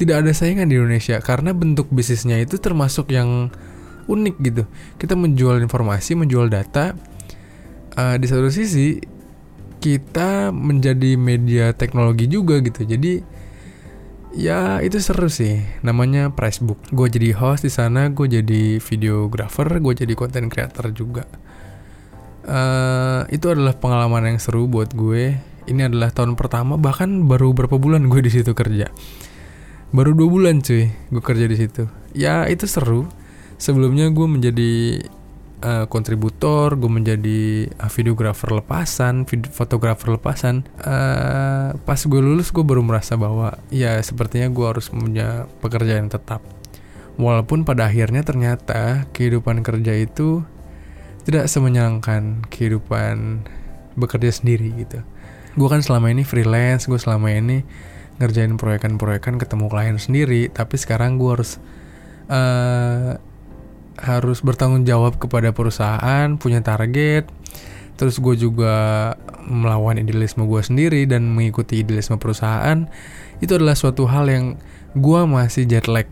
tidak 0.00 0.24
ada 0.24 0.32
saingan 0.32 0.72
di 0.72 0.80
Indonesia 0.80 1.20
karena 1.20 1.52
bentuk 1.52 1.92
bisnisnya 1.92 2.40
itu 2.40 2.56
termasuk 2.56 3.12
yang 3.12 3.52
unik 4.08 4.34
gitu. 4.42 4.64
Kita 4.96 5.14
menjual 5.14 5.60
informasi, 5.62 6.16
menjual 6.18 6.48
data. 6.48 6.96
Uh, 7.92 8.16
di 8.16 8.24
satu 8.24 8.48
sisi 8.48 8.96
kita 9.82 10.54
menjadi 10.54 11.18
media 11.18 11.74
teknologi 11.74 12.30
juga 12.30 12.62
gitu. 12.62 12.86
Jadi 12.86 13.18
ya 14.38 14.78
itu 14.78 15.02
seru 15.02 15.26
sih. 15.26 15.58
Namanya 15.82 16.30
Pricebook. 16.30 16.78
Gue 16.94 17.10
jadi 17.10 17.34
host 17.34 17.66
di 17.66 17.72
sana 17.74 18.06
gue 18.14 18.30
jadi 18.30 18.78
videographer 18.78 19.66
gue 19.82 19.92
jadi 20.06 20.14
content 20.14 20.46
creator 20.46 20.94
juga. 20.94 21.26
Uh, 22.42 23.22
itu 23.30 23.50
adalah 23.50 23.74
pengalaman 23.74 24.34
yang 24.34 24.38
seru 24.38 24.70
buat 24.70 24.94
gue. 24.94 25.34
Ini 25.66 25.90
adalah 25.90 26.14
tahun 26.14 26.38
pertama 26.38 26.78
bahkan 26.78 27.26
baru 27.26 27.50
berapa 27.50 27.74
bulan 27.74 28.06
gue 28.06 28.22
di 28.22 28.30
situ 28.30 28.54
kerja. 28.54 28.86
Baru 29.90 30.14
dua 30.14 30.30
bulan 30.30 30.62
cuy 30.62 30.94
gue 30.94 31.22
kerja 31.22 31.46
di 31.50 31.56
situ. 31.58 31.90
Ya 32.14 32.46
itu 32.46 32.70
seru. 32.70 33.10
Sebelumnya 33.58 34.10
gue 34.10 34.26
menjadi 34.26 35.02
uh, 35.62 35.86
kontributor, 35.86 36.74
gue 36.74 36.90
menjadi 36.90 37.70
uh, 37.78 37.88
videografer 37.88 38.50
lepasan, 38.52 39.24
fotografer 39.48 40.18
lepasan. 40.18 40.66
Uh, 40.82 41.78
pas 41.86 41.96
gue 41.96 42.20
lulus 42.20 42.50
gue 42.50 42.66
baru 42.66 42.82
merasa 42.82 43.14
bahwa 43.14 43.56
ya 43.70 43.96
sepertinya 44.02 44.50
gue 44.50 44.66
harus 44.66 44.90
punya 44.90 45.46
pekerjaan 45.62 46.10
tetap. 46.10 46.42
Walaupun 47.16 47.62
pada 47.62 47.86
akhirnya 47.88 48.26
ternyata 48.26 49.06
kehidupan 49.14 49.62
kerja 49.62 49.94
itu 49.94 50.42
tidak 51.22 51.46
semenyenangkan 51.46 52.42
kehidupan 52.50 53.46
bekerja 53.94 54.42
sendiri 54.42 54.74
gitu. 54.74 55.00
Gue 55.54 55.68
kan 55.68 55.84
selama 55.84 56.10
ini 56.10 56.24
freelance, 56.24 56.88
gue 56.88 56.98
selama 56.98 57.30
ini 57.30 57.62
ngerjain 58.18 58.56
proyekan-proyekan 58.56 59.36
ketemu 59.36 59.66
klien 59.68 59.96
sendiri, 60.00 60.48
tapi 60.48 60.80
sekarang 60.80 61.20
gue 61.20 61.30
harus 61.32 61.60
uh, 62.32 63.20
harus 64.00 64.40
bertanggung 64.40 64.88
jawab 64.88 65.20
kepada 65.20 65.52
perusahaan, 65.52 66.38
punya 66.40 66.64
target. 66.64 67.28
Terus 68.00 68.18
gue 68.18 68.34
juga 68.34 68.74
melawan 69.44 70.00
idealisme 70.00 70.48
gue 70.48 70.62
sendiri 70.64 71.04
dan 71.04 71.28
mengikuti 71.30 71.84
idealisme 71.84 72.16
perusahaan. 72.16 72.88
Itu 73.38 73.60
adalah 73.60 73.76
suatu 73.76 74.08
hal 74.08 74.26
yang 74.30 74.46
gue 74.96 75.20
masih 75.28 75.68
jet 75.68 75.86
lag. 75.86 76.08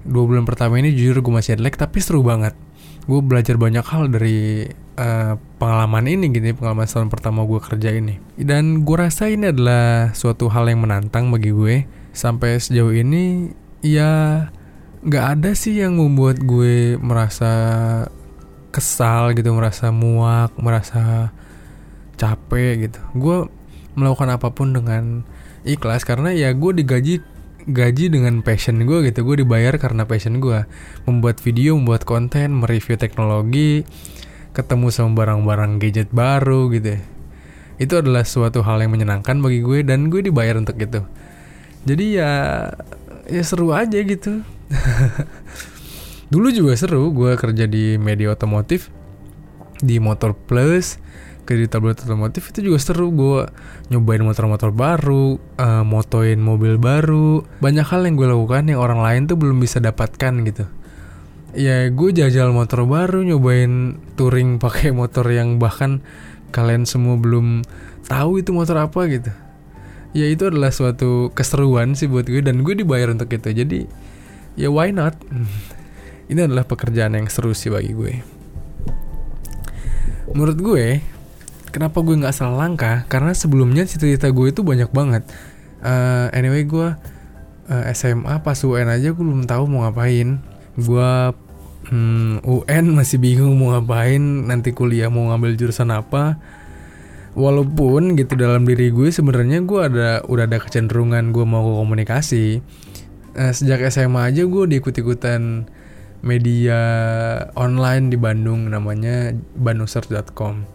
Dua 0.00 0.24
bulan 0.24 0.48
pertama 0.48 0.80
ini 0.80 0.94
jujur 0.94 1.20
gue 1.20 1.32
masih 1.34 1.58
jet 1.58 1.62
lag, 1.62 1.74
tapi 1.76 1.98
seru 2.00 2.24
banget. 2.24 2.54
Gue 3.04 3.20
belajar 3.24 3.58
banyak 3.58 3.84
hal 3.84 4.12
dari 4.12 4.70
uh, 4.96 5.34
pengalaman 5.58 6.06
ini 6.06 6.30
gitu, 6.30 6.56
pengalaman 6.56 6.86
tahun 6.86 7.10
pertama 7.10 7.42
gue 7.44 7.60
kerja 7.60 7.90
ini. 7.90 8.22
Dan 8.38 8.86
gue 8.86 8.96
rasa 8.96 9.28
ini 9.28 9.50
adalah 9.50 10.14
suatu 10.14 10.46
hal 10.52 10.68
yang 10.70 10.84
menantang 10.84 11.28
bagi 11.28 11.50
gue. 11.50 11.84
Sampai 12.10 12.60
sejauh 12.60 12.94
ini, 12.94 13.50
ya 13.82 14.46
nggak 15.00 15.26
ada 15.38 15.50
sih 15.56 15.80
yang 15.80 15.96
membuat 15.96 16.44
gue 16.44 17.00
merasa 17.00 17.52
kesal 18.68 19.32
gitu 19.32 19.50
merasa 19.56 19.88
muak 19.90 20.52
merasa 20.60 21.32
capek 22.20 22.88
gitu. 22.88 23.00
Gue 23.16 23.48
melakukan 23.96 24.28
apa 24.36 24.52
pun 24.52 24.76
dengan 24.76 25.24
ikhlas 25.64 26.04
karena 26.04 26.36
ya 26.36 26.52
gue 26.52 26.72
digaji 26.76 27.24
gaji 27.64 28.12
dengan 28.12 28.44
passion 28.44 28.84
gue 28.84 29.08
gitu. 29.08 29.24
Gue 29.24 29.40
dibayar 29.40 29.72
karena 29.80 30.04
passion 30.04 30.36
gue. 30.38 30.68
Membuat 31.08 31.40
video 31.40 31.80
membuat 31.80 32.04
konten 32.04 32.60
mereview 32.60 33.00
teknologi 33.00 33.88
ketemu 34.52 34.92
sama 34.92 35.16
barang-barang 35.24 35.80
gadget 35.80 36.10
baru 36.10 36.68
gitu 36.74 36.98
ya. 36.98 37.02
itu 37.80 37.96
adalah 37.96 38.28
suatu 38.28 38.60
hal 38.60 38.84
yang 38.84 38.92
menyenangkan 38.92 39.40
bagi 39.40 39.64
gue 39.64 39.80
dan 39.80 40.12
gue 40.12 40.20
dibayar 40.20 40.60
untuk 40.60 40.76
itu. 40.76 41.00
Jadi 41.88 42.20
ya 42.20 42.32
ya 43.24 43.40
seru 43.40 43.72
aja 43.72 43.96
gitu 44.04 44.44
Dulu 46.32 46.48
juga 46.54 46.78
seru 46.78 47.10
gue 47.10 47.34
kerja 47.34 47.66
di 47.66 47.98
media 47.98 48.30
otomotif 48.30 48.88
di 49.82 49.98
Motor 49.98 50.36
Plus 50.36 51.00
kerja 51.50 51.66
di 51.66 51.70
tablet 51.70 51.98
otomotif 52.06 52.54
itu 52.54 52.70
juga 52.70 52.78
seru. 52.78 53.10
Gue 53.10 53.42
nyobain 53.90 54.22
motor-motor 54.22 54.70
baru 54.70 55.42
uh, 55.58 55.82
motoin 55.82 56.38
mobil 56.38 56.78
baru. 56.78 57.42
Banyak 57.58 57.86
hal 57.90 58.06
yang 58.06 58.14
gue 58.14 58.30
lakukan 58.30 58.70
yang 58.70 58.78
orang 58.78 59.02
lain 59.02 59.26
tuh 59.26 59.34
belum 59.34 59.58
bisa 59.58 59.82
dapatkan 59.82 60.46
gitu. 60.46 60.64
Ya 61.58 61.90
gue 61.90 62.10
jajal 62.14 62.54
motor 62.54 62.86
baru 62.86 63.26
nyobain 63.26 63.98
touring 64.14 64.58
pakai 64.62 64.94
motor 64.94 65.26
yang 65.26 65.58
bahkan 65.58 66.06
kalian 66.54 66.86
semua 66.86 67.18
belum 67.18 67.66
tahu 68.06 68.38
itu 68.38 68.54
motor 68.54 68.86
apa 68.86 69.10
gitu. 69.10 69.34
Ya 70.14 70.30
itu 70.30 70.46
adalah 70.46 70.70
suatu 70.70 71.34
keseruan 71.34 71.98
sih 71.98 72.06
buat 72.06 72.30
gue 72.30 72.46
dan 72.46 72.62
gue 72.62 72.78
dibayar 72.78 73.10
untuk 73.10 73.26
itu. 73.30 73.50
Jadi 73.50 73.90
ya 74.54 74.72
why 74.72 74.90
not? 74.90 75.18
Ini 76.30 76.46
adalah 76.46 76.62
pekerjaan 76.62 77.18
yang 77.18 77.26
seru 77.26 77.50
sih 77.50 77.74
bagi 77.74 77.90
gue. 77.90 78.14
Menurut 80.30 80.58
gue 80.62 81.02
kenapa 81.74 82.02
gue 82.02 82.14
nggak 82.22 82.34
salah 82.34 82.66
langkah? 82.66 83.02
Karena 83.10 83.34
sebelumnya 83.34 83.82
cita-cita 83.86 84.30
gue 84.30 84.54
itu 84.54 84.62
banyak 84.62 84.90
banget. 84.94 85.26
Uh, 85.80 86.30
anyway 86.30 86.62
gue 86.62 86.94
uh, 87.66 87.84
SMA 87.94 88.38
pas 88.44 88.58
UN 88.62 88.94
aja 88.94 89.10
gue 89.10 89.24
belum 89.24 89.46
tahu 89.46 89.66
mau 89.66 89.86
ngapain. 89.86 90.38
Gue 90.78 91.10
hmm, 91.90 92.46
UN 92.46 92.84
masih 92.94 93.18
bingung 93.18 93.58
mau 93.58 93.74
ngapain 93.74 94.22
nanti 94.22 94.70
kuliah 94.70 95.10
mau 95.10 95.34
ngambil 95.34 95.58
jurusan 95.58 95.90
apa. 95.90 96.38
Walaupun 97.34 98.18
gitu 98.18 98.34
dalam 98.34 98.66
diri 98.66 98.90
gue 98.90 99.10
sebenarnya 99.10 99.62
gue 99.62 99.80
ada 99.82 100.10
udah 100.26 100.44
ada 100.50 100.58
kecenderungan 100.58 101.30
gue 101.30 101.46
mau 101.46 101.62
komunikasi 101.78 102.58
eh, 103.36 103.52
sejak 103.52 103.84
SMA 103.90 104.30
aja 104.34 104.42
gue 104.46 104.64
diikut-ikutan 104.70 105.66
media 106.20 106.80
online 107.56 108.12
di 108.12 108.18
Bandung 108.20 108.68
namanya 108.68 109.32
bandungsearch.com. 109.56 110.68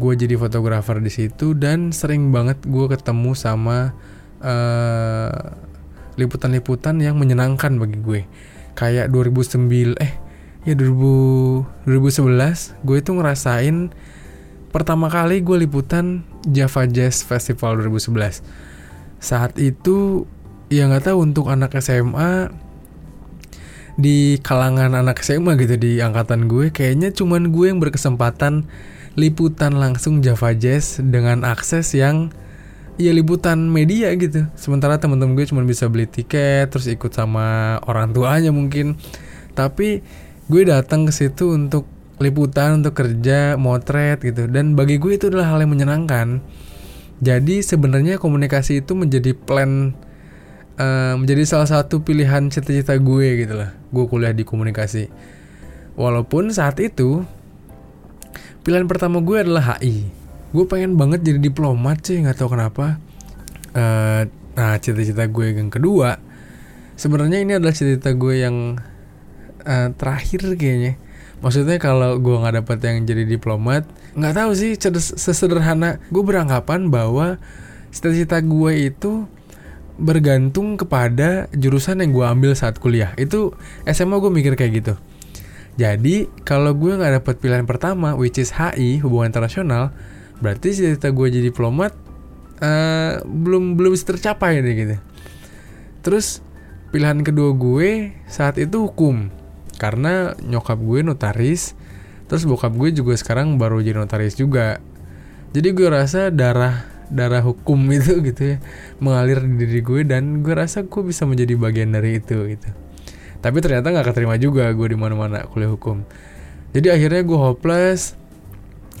Gue 0.00 0.12
jadi 0.16 0.34
fotografer 0.40 0.98
di 0.98 1.12
situ 1.12 1.54
dan 1.54 1.92
sering 1.94 2.32
banget 2.32 2.58
gue 2.64 2.86
ketemu 2.90 3.36
sama 3.36 3.94
eh, 4.42 5.32
liputan-liputan 6.16 7.00
yang 7.00 7.16
menyenangkan 7.20 7.78
bagi 7.78 7.98
gue. 8.00 8.20
Kayak 8.72 9.12
2009 9.12 10.00
eh 10.00 10.12
ya 10.62 10.78
2000 10.78 11.90
2011 11.90 12.86
gue 12.86 12.96
itu 13.02 13.10
ngerasain 13.10 13.90
pertama 14.70 15.10
kali 15.10 15.42
gue 15.42 15.66
liputan 15.66 16.24
Java 16.48 16.88
Jazz 16.88 17.22
Festival 17.22 17.78
2011. 17.84 18.40
Saat 19.22 19.60
itu 19.60 20.26
ya 20.72 20.88
nggak 20.88 21.12
tahu 21.12 21.20
untuk 21.20 21.52
anak 21.52 21.76
SMA 21.84 22.48
di 24.00 24.40
kalangan 24.40 24.96
anak 24.96 25.20
SMA 25.20 25.60
gitu 25.60 25.76
di 25.76 26.00
angkatan 26.00 26.48
gue 26.48 26.72
kayaknya 26.72 27.12
cuman 27.12 27.52
gue 27.52 27.68
yang 27.68 27.76
berkesempatan 27.76 28.64
liputan 29.20 29.76
langsung 29.76 30.24
Java 30.24 30.56
Jazz 30.56 30.96
dengan 31.04 31.44
akses 31.44 31.92
yang 31.92 32.32
ya 32.96 33.12
liputan 33.12 33.68
media 33.68 34.12
gitu. 34.16 34.48
Sementara 34.56 34.96
teman-teman 34.96 35.36
gue 35.36 35.44
cuma 35.44 35.60
bisa 35.64 35.88
beli 35.92 36.08
tiket 36.08 36.72
terus 36.72 36.88
ikut 36.88 37.12
sama 37.12 37.76
orang 37.84 38.16
tuanya 38.16 38.48
mungkin. 38.48 38.96
Tapi 39.52 40.00
gue 40.48 40.62
datang 40.64 41.04
ke 41.04 41.12
situ 41.12 41.52
untuk 41.52 41.84
liputan 42.16 42.80
untuk 42.80 42.96
kerja 42.96 43.60
motret 43.60 44.24
gitu. 44.24 44.48
Dan 44.48 44.72
bagi 44.72 44.96
gue 44.96 45.20
itu 45.20 45.28
adalah 45.28 45.52
hal 45.52 45.64
yang 45.64 45.72
menyenangkan. 45.76 46.40
Jadi 47.22 47.62
sebenarnya 47.62 48.18
komunikasi 48.18 48.82
itu 48.82 48.98
menjadi 48.98 49.36
plan 49.36 49.94
uh, 50.78 51.14
menjadi 51.18 51.42
salah 51.48 51.68
satu 51.68 52.04
pilihan 52.04 52.48
cita-cita 52.48 52.96
gue 52.96 53.44
gitu 53.44 53.54
lah. 53.56 53.72
Gue 53.90 54.04
kuliah 54.08 54.32
di 54.32 54.44
komunikasi. 54.46 55.10
Walaupun 55.98 56.52
saat 56.52 56.80
itu 56.80 57.24
pilihan 58.62 58.86
pertama 58.86 59.18
gue 59.20 59.36
adalah 59.42 59.76
HI 59.76 60.22
gue 60.52 60.64
pengen 60.68 61.00
banget 61.00 61.24
jadi 61.24 61.40
diplomat 61.40 62.04
sih 62.04 62.20
nggak 62.20 62.36
tahu 62.36 62.52
kenapa. 62.52 63.00
Uh, 63.72 64.28
nah 64.52 64.76
cita-cita 64.76 65.24
gue 65.24 65.48
yang 65.48 65.72
kedua 65.72 66.20
sebenarnya 67.00 67.40
ini 67.40 67.56
adalah 67.56 67.72
cita-cita 67.72 68.12
gue 68.12 68.44
yang 68.44 68.76
uh, 69.64 69.88
terakhir 69.96 70.44
kayaknya. 70.60 71.00
Maksudnya 71.42 71.80
kalau 71.80 72.20
gue 72.20 72.36
nggak 72.36 72.62
dapet 72.62 72.78
yang 72.84 72.96
jadi 73.08 73.24
diplomat 73.26 73.88
nggak 74.12 74.34
tahu 74.36 74.50
sih 74.52 74.76
sesederhana. 75.00 75.98
Gue 76.12 76.22
beranggapan 76.22 76.92
bahwa 76.92 77.40
cita-cita 77.88 78.44
gue 78.44 78.92
itu 78.92 79.24
bergantung 80.00 80.80
kepada 80.80 81.52
jurusan 81.52 82.00
yang 82.00 82.10
gue 82.12 82.24
ambil 82.24 82.52
saat 82.56 82.80
kuliah. 82.80 83.12
Itu 83.20 83.56
SMA 83.88 84.16
gue 84.20 84.30
mikir 84.32 84.56
kayak 84.56 84.72
gitu. 84.72 84.94
Jadi 85.80 86.28
kalau 86.44 86.76
gue 86.76 86.92
nggak 86.92 87.24
dapet 87.24 87.34
pilihan 87.40 87.64
pertama 87.64 88.12
which 88.12 88.36
is 88.36 88.52
HI 88.52 89.00
hubungan 89.00 89.32
internasional 89.32 89.88
berarti 90.44 90.74
cita-cita 90.76 91.08
gue 91.08 91.26
jadi 91.32 91.48
diplomat 91.48 91.96
uh, 92.60 93.24
belum 93.24 93.80
belum 93.80 93.96
tercapai 93.96 94.60
deh 94.60 94.74
gitu. 94.76 94.96
Terus 96.04 96.44
pilihan 96.92 97.24
kedua 97.24 97.56
gue 97.56 98.12
saat 98.28 98.60
itu 98.60 98.84
hukum. 98.84 99.32
Karena 99.80 100.36
nyokap 100.44 100.76
gue 100.76 101.00
notaris 101.00 101.72
terus 102.28 102.48
bokap 102.48 102.72
gue 102.72 102.96
juga 102.96 103.16
sekarang 103.16 103.56
baru 103.56 103.80
jadi 103.80 103.96
notaris 103.96 104.36
juga. 104.36 104.76
Jadi 105.52 105.68
gue 105.72 105.88
rasa 105.88 106.28
darah 106.32 106.91
darah 107.12 107.44
hukum 107.44 107.78
itu 107.96 108.18
gitu 108.24 108.56
ya 108.56 108.56
mengalir 108.98 109.44
di 109.44 109.68
diri 109.68 109.80
gue 109.84 110.00
dan 110.08 110.40
gue 110.40 110.54
rasa 110.56 110.88
gue 110.88 111.02
bisa 111.04 111.28
menjadi 111.28 111.54
bagian 111.60 111.92
dari 111.92 112.18
itu 112.18 112.48
gitu. 112.48 112.68
Tapi 113.42 113.58
ternyata 113.60 113.92
nggak 113.92 114.06
keterima 114.14 114.40
juga 114.40 114.70
gue 114.72 114.88
di 114.88 114.98
mana-mana 114.98 115.44
kuliah 115.46 115.70
hukum. 115.70 116.02
Jadi 116.72 116.88
akhirnya 116.88 117.22
gue 117.22 117.38
hopeless 117.38 118.16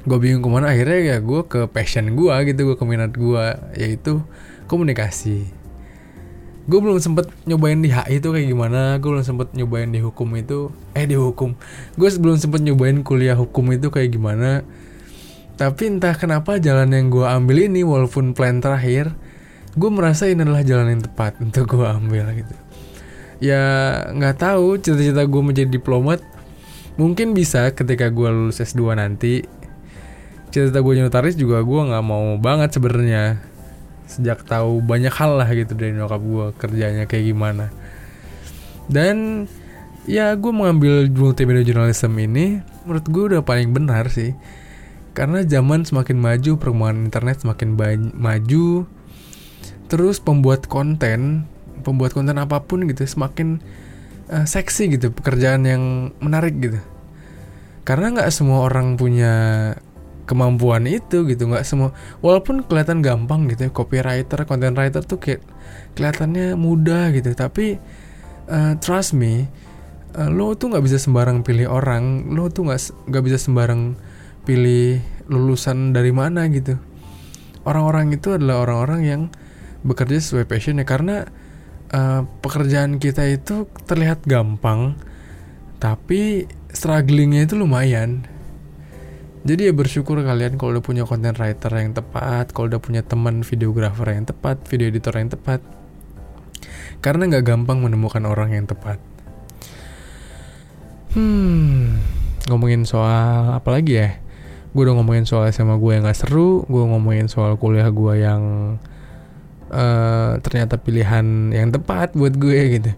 gue 0.02 0.18
bingung 0.18 0.42
ke 0.42 0.50
mana 0.50 0.74
akhirnya 0.74 1.14
ya 1.14 1.16
gue 1.22 1.46
ke 1.46 1.70
passion 1.70 2.18
gue 2.18 2.34
gitu 2.50 2.74
gue 2.74 2.76
ke 2.76 2.84
minat 2.84 3.14
gue 3.14 3.44
yaitu 3.78 4.20
komunikasi. 4.66 5.46
Gue 6.62 6.78
belum 6.78 6.98
sempet 7.02 7.30
nyobain 7.46 7.78
di 7.78 7.90
HI 7.90 8.22
itu 8.22 8.28
kayak 8.30 8.46
gimana 8.50 8.98
gue 8.98 9.08
belum 9.10 9.26
sempet 9.26 9.54
nyobain 9.54 9.90
di 9.90 10.02
hukum 10.02 10.26
itu 10.34 10.74
eh 10.98 11.06
di 11.06 11.14
hukum. 11.14 11.54
Gue 11.94 12.10
belum 12.18 12.34
sempet 12.34 12.66
nyobain 12.66 12.98
kuliah 13.06 13.38
hukum 13.38 13.70
itu 13.70 13.94
kayak 13.94 14.10
gimana 14.10 14.66
tapi 15.56 15.92
entah 15.92 16.16
kenapa 16.16 16.56
jalan 16.56 16.90
yang 16.90 17.12
gue 17.12 17.26
ambil 17.28 17.68
ini 17.68 17.84
walaupun 17.84 18.32
plan 18.32 18.58
terakhir 18.58 19.12
gue 19.72 19.90
merasa 19.92 20.28
ini 20.28 20.44
adalah 20.44 20.64
jalan 20.64 20.96
yang 20.96 21.02
tepat 21.04 21.40
untuk 21.40 21.64
gue 21.76 21.86
ambil 21.86 22.28
gitu. 22.36 22.54
Ya 23.42 23.64
nggak 24.12 24.36
tahu 24.38 24.78
cita-cita 24.78 25.24
gue 25.24 25.42
menjadi 25.42 25.68
diplomat. 25.68 26.20
Mungkin 27.00 27.32
bisa 27.32 27.72
ketika 27.72 28.12
gue 28.12 28.28
lulus 28.28 28.60
S2 28.60 28.96
nanti. 28.96 29.42
Cita-cita 30.52 30.84
gue 30.84 30.92
notaris 31.00 31.36
juga 31.40 31.64
gue 31.64 31.80
nggak 31.88 32.04
mau 32.04 32.36
banget 32.36 32.76
sebenarnya. 32.76 33.40
Sejak 34.04 34.44
tahu 34.44 34.84
banyak 34.84 35.12
hal 35.12 35.40
lah 35.40 35.48
gitu 35.56 35.72
dari 35.72 35.96
nyokap 35.96 36.20
gue 36.20 36.46
kerjanya 36.60 37.04
kayak 37.08 37.32
gimana. 37.32 37.72
Dan 38.92 39.48
ya 40.04 40.36
gue 40.36 40.52
mengambil 40.52 41.08
multimedia 41.08 41.64
journalism 41.64 42.12
ini 42.18 42.60
menurut 42.84 43.06
gue 43.06 43.24
udah 43.34 43.42
paling 43.46 43.70
benar 43.70 44.10
sih 44.10 44.34
karena 45.12 45.44
zaman 45.44 45.84
semakin 45.84 46.16
maju 46.16 46.56
perkembangan 46.56 46.98
internet 47.08 47.36
semakin 47.44 47.76
maju 48.16 48.88
terus 49.92 50.16
pembuat 50.24 50.64
konten 50.72 51.44
pembuat 51.84 52.16
konten 52.16 52.38
apa 52.40 52.64
pun 52.64 52.88
gitu 52.88 53.04
semakin 53.04 53.60
uh, 54.32 54.46
seksi 54.46 54.96
gitu 54.96 55.10
pekerjaan 55.12 55.66
yang 55.66 55.82
menarik 56.22 56.56
gitu. 56.62 56.80
Karena 57.82 58.14
nggak 58.14 58.30
semua 58.30 58.64
orang 58.64 58.94
punya 58.94 59.34
kemampuan 60.22 60.86
itu 60.86 61.26
gitu 61.26 61.50
nggak 61.50 61.66
semua 61.66 61.90
walaupun 62.22 62.62
kelihatan 62.62 63.02
gampang 63.02 63.50
gitu 63.50 63.66
ya 63.66 63.70
copywriter 63.74 64.46
content 64.46 64.78
writer 64.78 65.02
tuh 65.02 65.18
kayak 65.18 65.42
kelihatannya 65.98 66.54
mudah 66.54 67.10
gitu. 67.12 67.34
Tapi 67.34 67.76
uh, 68.48 68.78
trust 68.78 69.18
me 69.18 69.50
uh, 70.14 70.30
lo 70.30 70.54
tuh 70.54 70.72
nggak 70.72 70.84
bisa 70.86 70.96
sembarang 71.02 71.42
pilih 71.42 71.68
orang 71.68 72.32
lo 72.32 72.48
tuh 72.48 72.70
nggak 72.70 73.10
nggak 73.10 73.22
bisa 73.26 73.36
sembarang 73.42 73.98
pilih 74.42 75.00
lulusan 75.30 75.94
dari 75.94 76.10
mana 76.10 76.46
gitu 76.50 76.78
orang-orang 77.62 78.14
itu 78.14 78.34
adalah 78.34 78.66
orang-orang 78.66 79.00
yang 79.06 79.22
bekerja 79.82 80.18
sesuai 80.18 80.46
passionnya 80.46 80.86
karena 80.86 81.26
uh, 81.94 82.26
pekerjaan 82.42 82.98
kita 82.98 83.26
itu 83.30 83.66
terlihat 83.86 84.26
gampang 84.26 84.98
tapi 85.82 86.46
strugglingnya 86.70 87.46
itu 87.46 87.58
lumayan 87.58 88.26
jadi 89.42 89.70
ya 89.70 89.72
bersyukur 89.74 90.22
kalian 90.22 90.54
kalau 90.54 90.78
udah 90.78 90.84
punya 90.86 91.02
content 91.02 91.34
writer 91.34 91.74
yang 91.74 91.90
tepat, 91.90 92.54
kalau 92.54 92.70
udah 92.70 92.78
punya 92.78 93.02
teman 93.02 93.42
videographer 93.42 94.06
yang 94.14 94.22
tepat, 94.22 94.62
video 94.70 94.86
editor 94.86 95.18
yang 95.18 95.34
tepat. 95.34 95.58
Karena 97.02 97.26
nggak 97.26 97.42
gampang 97.42 97.82
menemukan 97.82 98.22
orang 98.22 98.54
yang 98.54 98.70
tepat. 98.70 99.02
Hmm, 101.18 101.98
ngomongin 102.46 102.86
soal 102.86 103.58
apa 103.58 103.66
lagi 103.74 103.98
ya? 103.98 104.21
Gue 104.72 104.88
udah 104.88 104.96
ngomongin 104.96 105.28
soal 105.28 105.48
SMA 105.52 105.76
gue 105.76 105.92
yang 105.92 106.08
gak 106.08 106.16
seru, 106.16 106.64
gue 106.64 106.82
ngomongin 106.82 107.28
soal 107.28 107.60
kuliah 107.60 107.92
gue 107.92 108.14
yang 108.24 108.42
uh, 109.72 110.40
ternyata 110.40 110.80
pilihan 110.80 111.52
yang 111.52 111.68
tepat 111.72 112.16
buat 112.16 112.36
gue 112.36 112.80
gitu. 112.80 112.90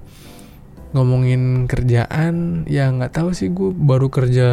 Ngomongin 0.94 1.66
kerjaan, 1.66 2.66
ya 2.70 2.86
nggak 2.94 3.18
tahu 3.18 3.34
sih 3.34 3.50
gue 3.50 3.74
baru 3.74 4.06
kerja 4.10 4.50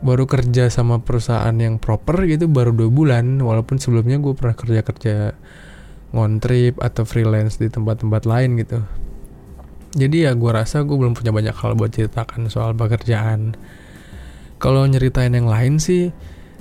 baru 0.00 0.28
kerja 0.28 0.68
sama 0.68 1.00
perusahaan 1.00 1.52
yang 1.56 1.80
proper 1.80 2.24
gitu 2.24 2.48
baru 2.48 2.72
dua 2.72 2.88
bulan. 2.88 3.40
Walaupun 3.44 3.76
sebelumnya 3.76 4.16
gue 4.16 4.32
pernah 4.32 4.56
kerja 4.56 4.80
kerja 4.80 5.16
ngontrip 6.16 6.80
atau 6.80 7.04
freelance 7.04 7.60
di 7.60 7.68
tempat-tempat 7.68 8.24
lain 8.24 8.56
gitu. 8.56 8.80
Jadi 9.96 10.28
ya 10.28 10.32
gue 10.36 10.50
rasa 10.52 10.84
gue 10.84 10.96
belum 10.96 11.16
punya 11.16 11.32
banyak 11.32 11.56
hal 11.56 11.76
buat 11.76 11.92
ceritakan 11.92 12.48
soal 12.52 12.76
pekerjaan 12.76 13.56
kalau 14.62 14.84
nyeritain 14.88 15.32
yang 15.32 15.48
lain 15.48 15.78
sih 15.82 16.10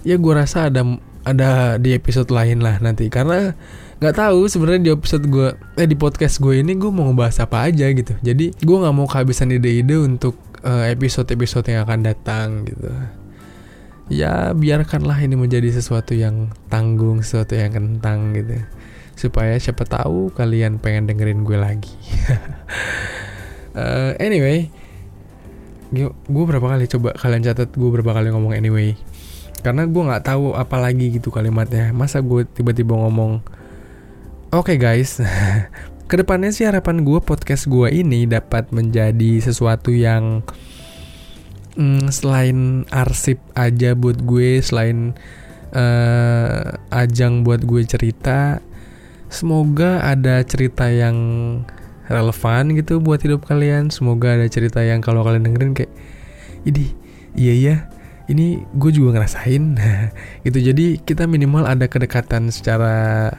ya 0.05 0.15
gue 0.19 0.33
rasa 0.33 0.69
ada 0.69 0.85
ada 1.25 1.81
di 1.81 1.97
episode 1.97 2.29
lain 2.29 2.61
lah 2.61 2.77
nanti 2.77 3.09
karena 3.09 3.57
nggak 3.97 4.15
tahu 4.15 4.45
sebenarnya 4.45 4.81
di 4.81 4.91
episode 4.93 5.25
gue 5.25 5.57
eh 5.79 5.87
di 5.89 5.97
podcast 5.97 6.37
gue 6.37 6.61
ini 6.61 6.77
gue 6.77 6.91
mau 6.93 7.09
ngebahas 7.09 7.47
apa 7.47 7.65
aja 7.71 7.89
gitu 7.89 8.13
jadi 8.21 8.53
gue 8.53 8.77
nggak 8.77 8.95
mau 8.95 9.09
kehabisan 9.09 9.55
ide-ide 9.55 9.97
untuk 9.97 10.37
eh, 10.61 10.93
episode 10.93 11.25
-episode 11.31 11.65
yang 11.71 11.87
akan 11.87 11.99
datang 12.05 12.67
gitu 12.69 12.91
ya 14.11 14.53
biarkanlah 14.53 15.17
ini 15.21 15.33
menjadi 15.33 15.73
sesuatu 15.73 16.13
yang 16.13 16.53
tanggung, 16.69 17.25
sesuatu 17.25 17.57
yang 17.57 17.73
kentang 17.73 18.37
gitu. 18.37 18.61
Supaya 19.15 19.55
siapa 19.57 19.87
tahu 19.87 20.29
kalian 20.35 20.77
pengen 20.77 21.09
dengerin 21.09 21.47
gue 21.47 21.57
lagi. 21.57 21.95
uh, 23.73 24.13
anyway, 24.25 24.69
gue 26.11 26.43
berapa 26.45 26.67
kali 26.67 26.85
coba 26.91 27.15
kalian 27.15 27.41
catat 27.47 27.71
gue 27.71 27.89
berapa 27.89 28.11
kali 28.11 28.29
ngomong 28.35 28.53
anyway. 28.53 28.99
Karena 29.63 29.87
gue 29.87 30.03
nggak 30.03 30.27
tahu 30.27 30.53
apa 30.53 30.77
lagi 30.77 31.15
gitu 31.15 31.31
kalimatnya. 31.33 31.95
Masa 31.95 32.21
gue 32.21 32.45
tiba-tiba 32.45 32.93
ngomong, 32.93 33.41
oke 34.53 34.67
okay 34.67 34.77
guys, 34.77 35.23
ke 36.09 36.15
depannya 36.21 36.53
sih 36.53 36.69
harapan 36.69 37.01
gue 37.01 37.17
podcast 37.17 37.65
gue 37.65 37.89
ini 37.89 38.29
dapat 38.29 38.69
menjadi 38.69 39.41
sesuatu 39.41 39.89
yang 39.89 40.45
mm, 41.73 42.13
selain 42.13 42.85
arsip 42.93 43.41
aja 43.57 43.97
buat 43.97 44.21
gue 44.21 44.61
selain 44.61 45.17
uh, 45.73 46.77
ajang 46.93 47.41
buat 47.41 47.65
gue 47.65 47.81
cerita 47.89 48.61
semoga 49.33 50.05
ada 50.05 50.45
cerita 50.45 50.93
yang 50.93 51.17
relevan 52.09 52.73
gitu 52.77 53.01
buat 53.01 53.21
hidup 53.21 53.45
kalian. 53.45 53.89
Semoga 53.89 54.37
ada 54.37 54.47
cerita 54.49 54.81
yang 54.81 55.01
kalau 55.01 55.25
kalian 55.25 55.49
dengerin 55.49 55.73
kayak 55.73 55.93
ini 56.65 56.93
iya 57.35 57.53
ya 57.53 57.75
ini 58.25 58.65
gue 58.73 58.91
juga 58.93 59.17
ngerasain. 59.17 59.77
Gitu. 60.45 60.59
Jadi 60.61 60.85
kita 61.01 61.29
minimal 61.29 61.65
ada 61.65 61.85
kedekatan 61.85 62.49
secara 62.49 63.29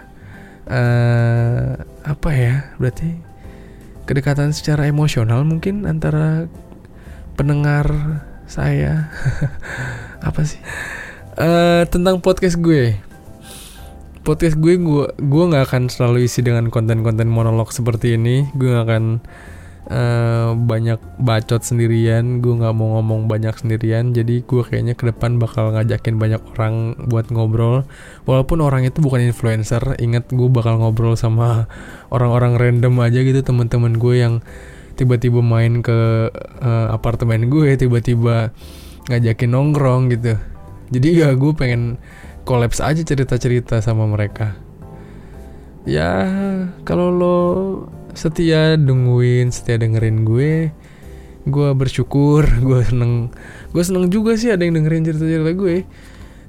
uh, 0.66 1.78
apa 2.06 2.30
ya 2.34 2.74
berarti 2.78 3.18
kedekatan 4.06 4.54
secara 4.54 4.86
emosional 4.86 5.42
mungkin 5.42 5.86
antara 5.86 6.46
pendengar 7.34 7.90
saya. 8.46 9.10
Apa 10.28 10.46
sih? 10.46 10.62
Uh, 11.36 11.84
tentang 11.92 12.22
podcast 12.22 12.56
gue 12.56 12.96
podcast 14.26 14.58
gue 14.58 14.74
gue 14.74 15.06
gue 15.22 15.44
nggak 15.54 15.70
akan 15.70 15.86
selalu 15.86 16.26
isi 16.26 16.42
dengan 16.42 16.66
konten-konten 16.66 17.30
monolog 17.30 17.70
seperti 17.70 18.18
ini. 18.18 18.50
Gue 18.58 18.74
nggak 18.74 18.84
akan 18.90 19.04
uh, 19.86 20.50
banyak 20.58 20.98
bacot 21.22 21.62
sendirian. 21.62 22.42
Gue 22.42 22.58
nggak 22.58 22.74
mau 22.74 22.98
ngomong 22.98 23.30
banyak 23.30 23.54
sendirian. 23.54 24.10
Jadi 24.10 24.42
gue 24.42 24.62
kayaknya 24.66 24.98
ke 24.98 25.06
depan 25.14 25.38
bakal 25.38 25.70
ngajakin 25.70 26.18
banyak 26.18 26.42
orang 26.58 26.98
buat 27.06 27.30
ngobrol. 27.30 27.86
Walaupun 28.26 28.58
orang 28.66 28.82
itu 28.82 28.98
bukan 28.98 29.22
influencer 29.22 29.94
ingat 30.02 30.26
gue 30.34 30.50
bakal 30.50 30.82
ngobrol 30.82 31.14
sama 31.14 31.70
orang-orang 32.10 32.58
random 32.58 32.98
aja 32.98 33.22
gitu 33.22 33.46
teman-teman 33.46 33.94
gue 33.94 34.14
yang 34.18 34.34
tiba-tiba 34.98 35.38
main 35.38 35.86
ke 35.86 36.34
uh, 36.58 36.86
apartemen 36.90 37.46
gue 37.46 37.78
tiba-tiba 37.78 38.50
ngajakin 39.06 39.54
nongkrong 39.54 40.10
gitu. 40.10 40.34
Jadi 40.90 41.08
ya 41.14 41.30
gue 41.38 41.54
pengen 41.54 42.02
kolaps 42.46 42.78
aja 42.78 43.02
cerita-cerita 43.02 43.82
sama 43.82 44.06
mereka. 44.06 44.54
Ya 45.82 46.14
kalau 46.86 47.10
lo 47.10 47.38
setia 48.14 48.78
denguin 48.78 49.50
setia 49.50 49.76
dengerin 49.76 50.22
gue 50.22 50.70
gue 51.46 51.68
bersyukur 51.76 52.46
gue 52.66 52.80
seneng 52.86 53.34
gue 53.74 53.82
seneng 53.82 54.08
juga 54.08 54.38
sih 54.38 54.54
ada 54.54 54.62
yang 54.62 54.78
dengerin 54.78 55.02
cerita 55.02 55.26
cerita 55.26 55.52
gue. 55.52 55.82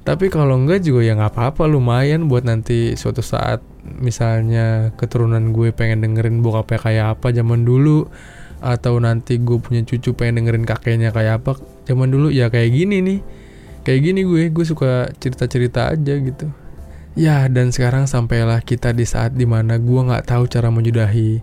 Tapi 0.07 0.31
kalau 0.31 0.55
enggak 0.55 0.87
juga 0.87 1.03
ya 1.03 1.19
nggak 1.19 1.35
apa-apa 1.35 1.67
lumayan 1.67 2.31
buat 2.31 2.47
nanti 2.47 2.95
suatu 2.95 3.19
saat 3.19 3.59
misalnya 3.83 4.95
keturunan 4.95 5.51
gue 5.51 5.75
pengen 5.75 5.99
dengerin 5.99 6.39
bokapnya 6.39 6.79
kayak 6.79 7.05
apa 7.19 7.35
zaman 7.35 7.67
dulu 7.67 8.07
atau 8.63 8.97
nanti 9.03 9.37
gue 9.37 9.59
punya 9.59 9.83
cucu 9.83 10.15
pengen 10.15 10.45
dengerin 10.45 10.65
kakeknya 10.65 11.09
kayak 11.11 11.43
apa 11.43 11.59
zaman 11.85 12.07
dulu 12.07 12.31
ya 12.31 12.47
kayak 12.47 12.71
gini 12.71 13.03
nih 13.03 13.19
kayak 13.87 14.01
gini 14.03 14.27
gue 14.27 14.51
gue 14.51 14.65
suka 14.67 15.07
cerita-cerita 15.15 15.95
aja 15.95 16.19
gitu 16.19 16.51
Ya, 17.17 17.49
dan 17.49 17.73
sekarang 17.73 18.05
sampailah 18.05 18.61
kita 18.61 18.93
di 18.93 19.01
saat 19.01 19.33
di 19.33 19.49
mana 19.49 19.81
gue 19.81 20.01
nggak 20.05 20.29
tahu 20.29 20.45
cara 20.45 20.69
menyudahi, 20.69 21.41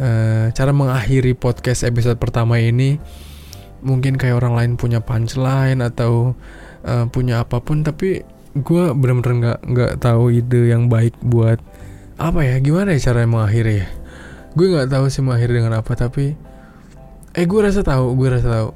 uh, 0.00 0.48
cara 0.56 0.72
mengakhiri 0.72 1.36
podcast 1.36 1.84
episode 1.84 2.16
pertama 2.16 2.56
ini. 2.56 2.96
Mungkin 3.84 4.16
kayak 4.16 4.40
orang 4.40 4.56
lain 4.56 4.72
punya 4.80 5.04
punchline 5.04 5.84
atau 5.84 6.32
uh, 6.88 7.04
punya 7.12 7.44
apa 7.44 7.60
pun, 7.60 7.84
tapi 7.84 8.24
gue 8.56 8.84
bener-bener 8.96 9.36
nggak 9.36 9.58
nggak 9.68 9.92
tahu 10.00 10.32
ide 10.32 10.72
yang 10.72 10.88
baik 10.88 11.12
buat 11.20 11.60
apa 12.16 12.40
ya, 12.48 12.56
gimana 12.64 12.96
ya 12.96 13.12
cara 13.12 13.28
mengakhiri 13.28 13.84
ya. 13.84 13.88
Gue 14.56 14.72
nggak 14.72 14.96
tahu 14.96 15.12
sih 15.12 15.20
mengakhiri 15.20 15.60
dengan 15.60 15.76
apa, 15.76 15.92
tapi 15.92 16.40
eh 17.36 17.44
gue 17.44 17.60
rasa 17.60 17.84
tahu, 17.84 18.16
gue 18.16 18.28
rasa 18.32 18.48
tahu, 18.48 18.70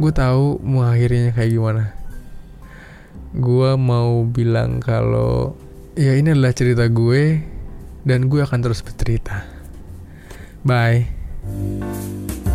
gue 0.00 0.12
tahu 0.16 0.56
mengakhirinya 0.64 1.36
kayak 1.36 1.52
gimana 1.52 1.99
gue 3.30 3.70
mau 3.78 4.26
bilang 4.26 4.82
kalau 4.82 5.54
ya 5.94 6.18
ini 6.18 6.34
adalah 6.34 6.50
cerita 6.50 6.90
gue 6.90 7.38
dan 8.02 8.26
gue 8.26 8.40
akan 8.42 8.58
terus 8.58 8.82
bercerita. 8.82 9.46
Bye. 10.66 12.49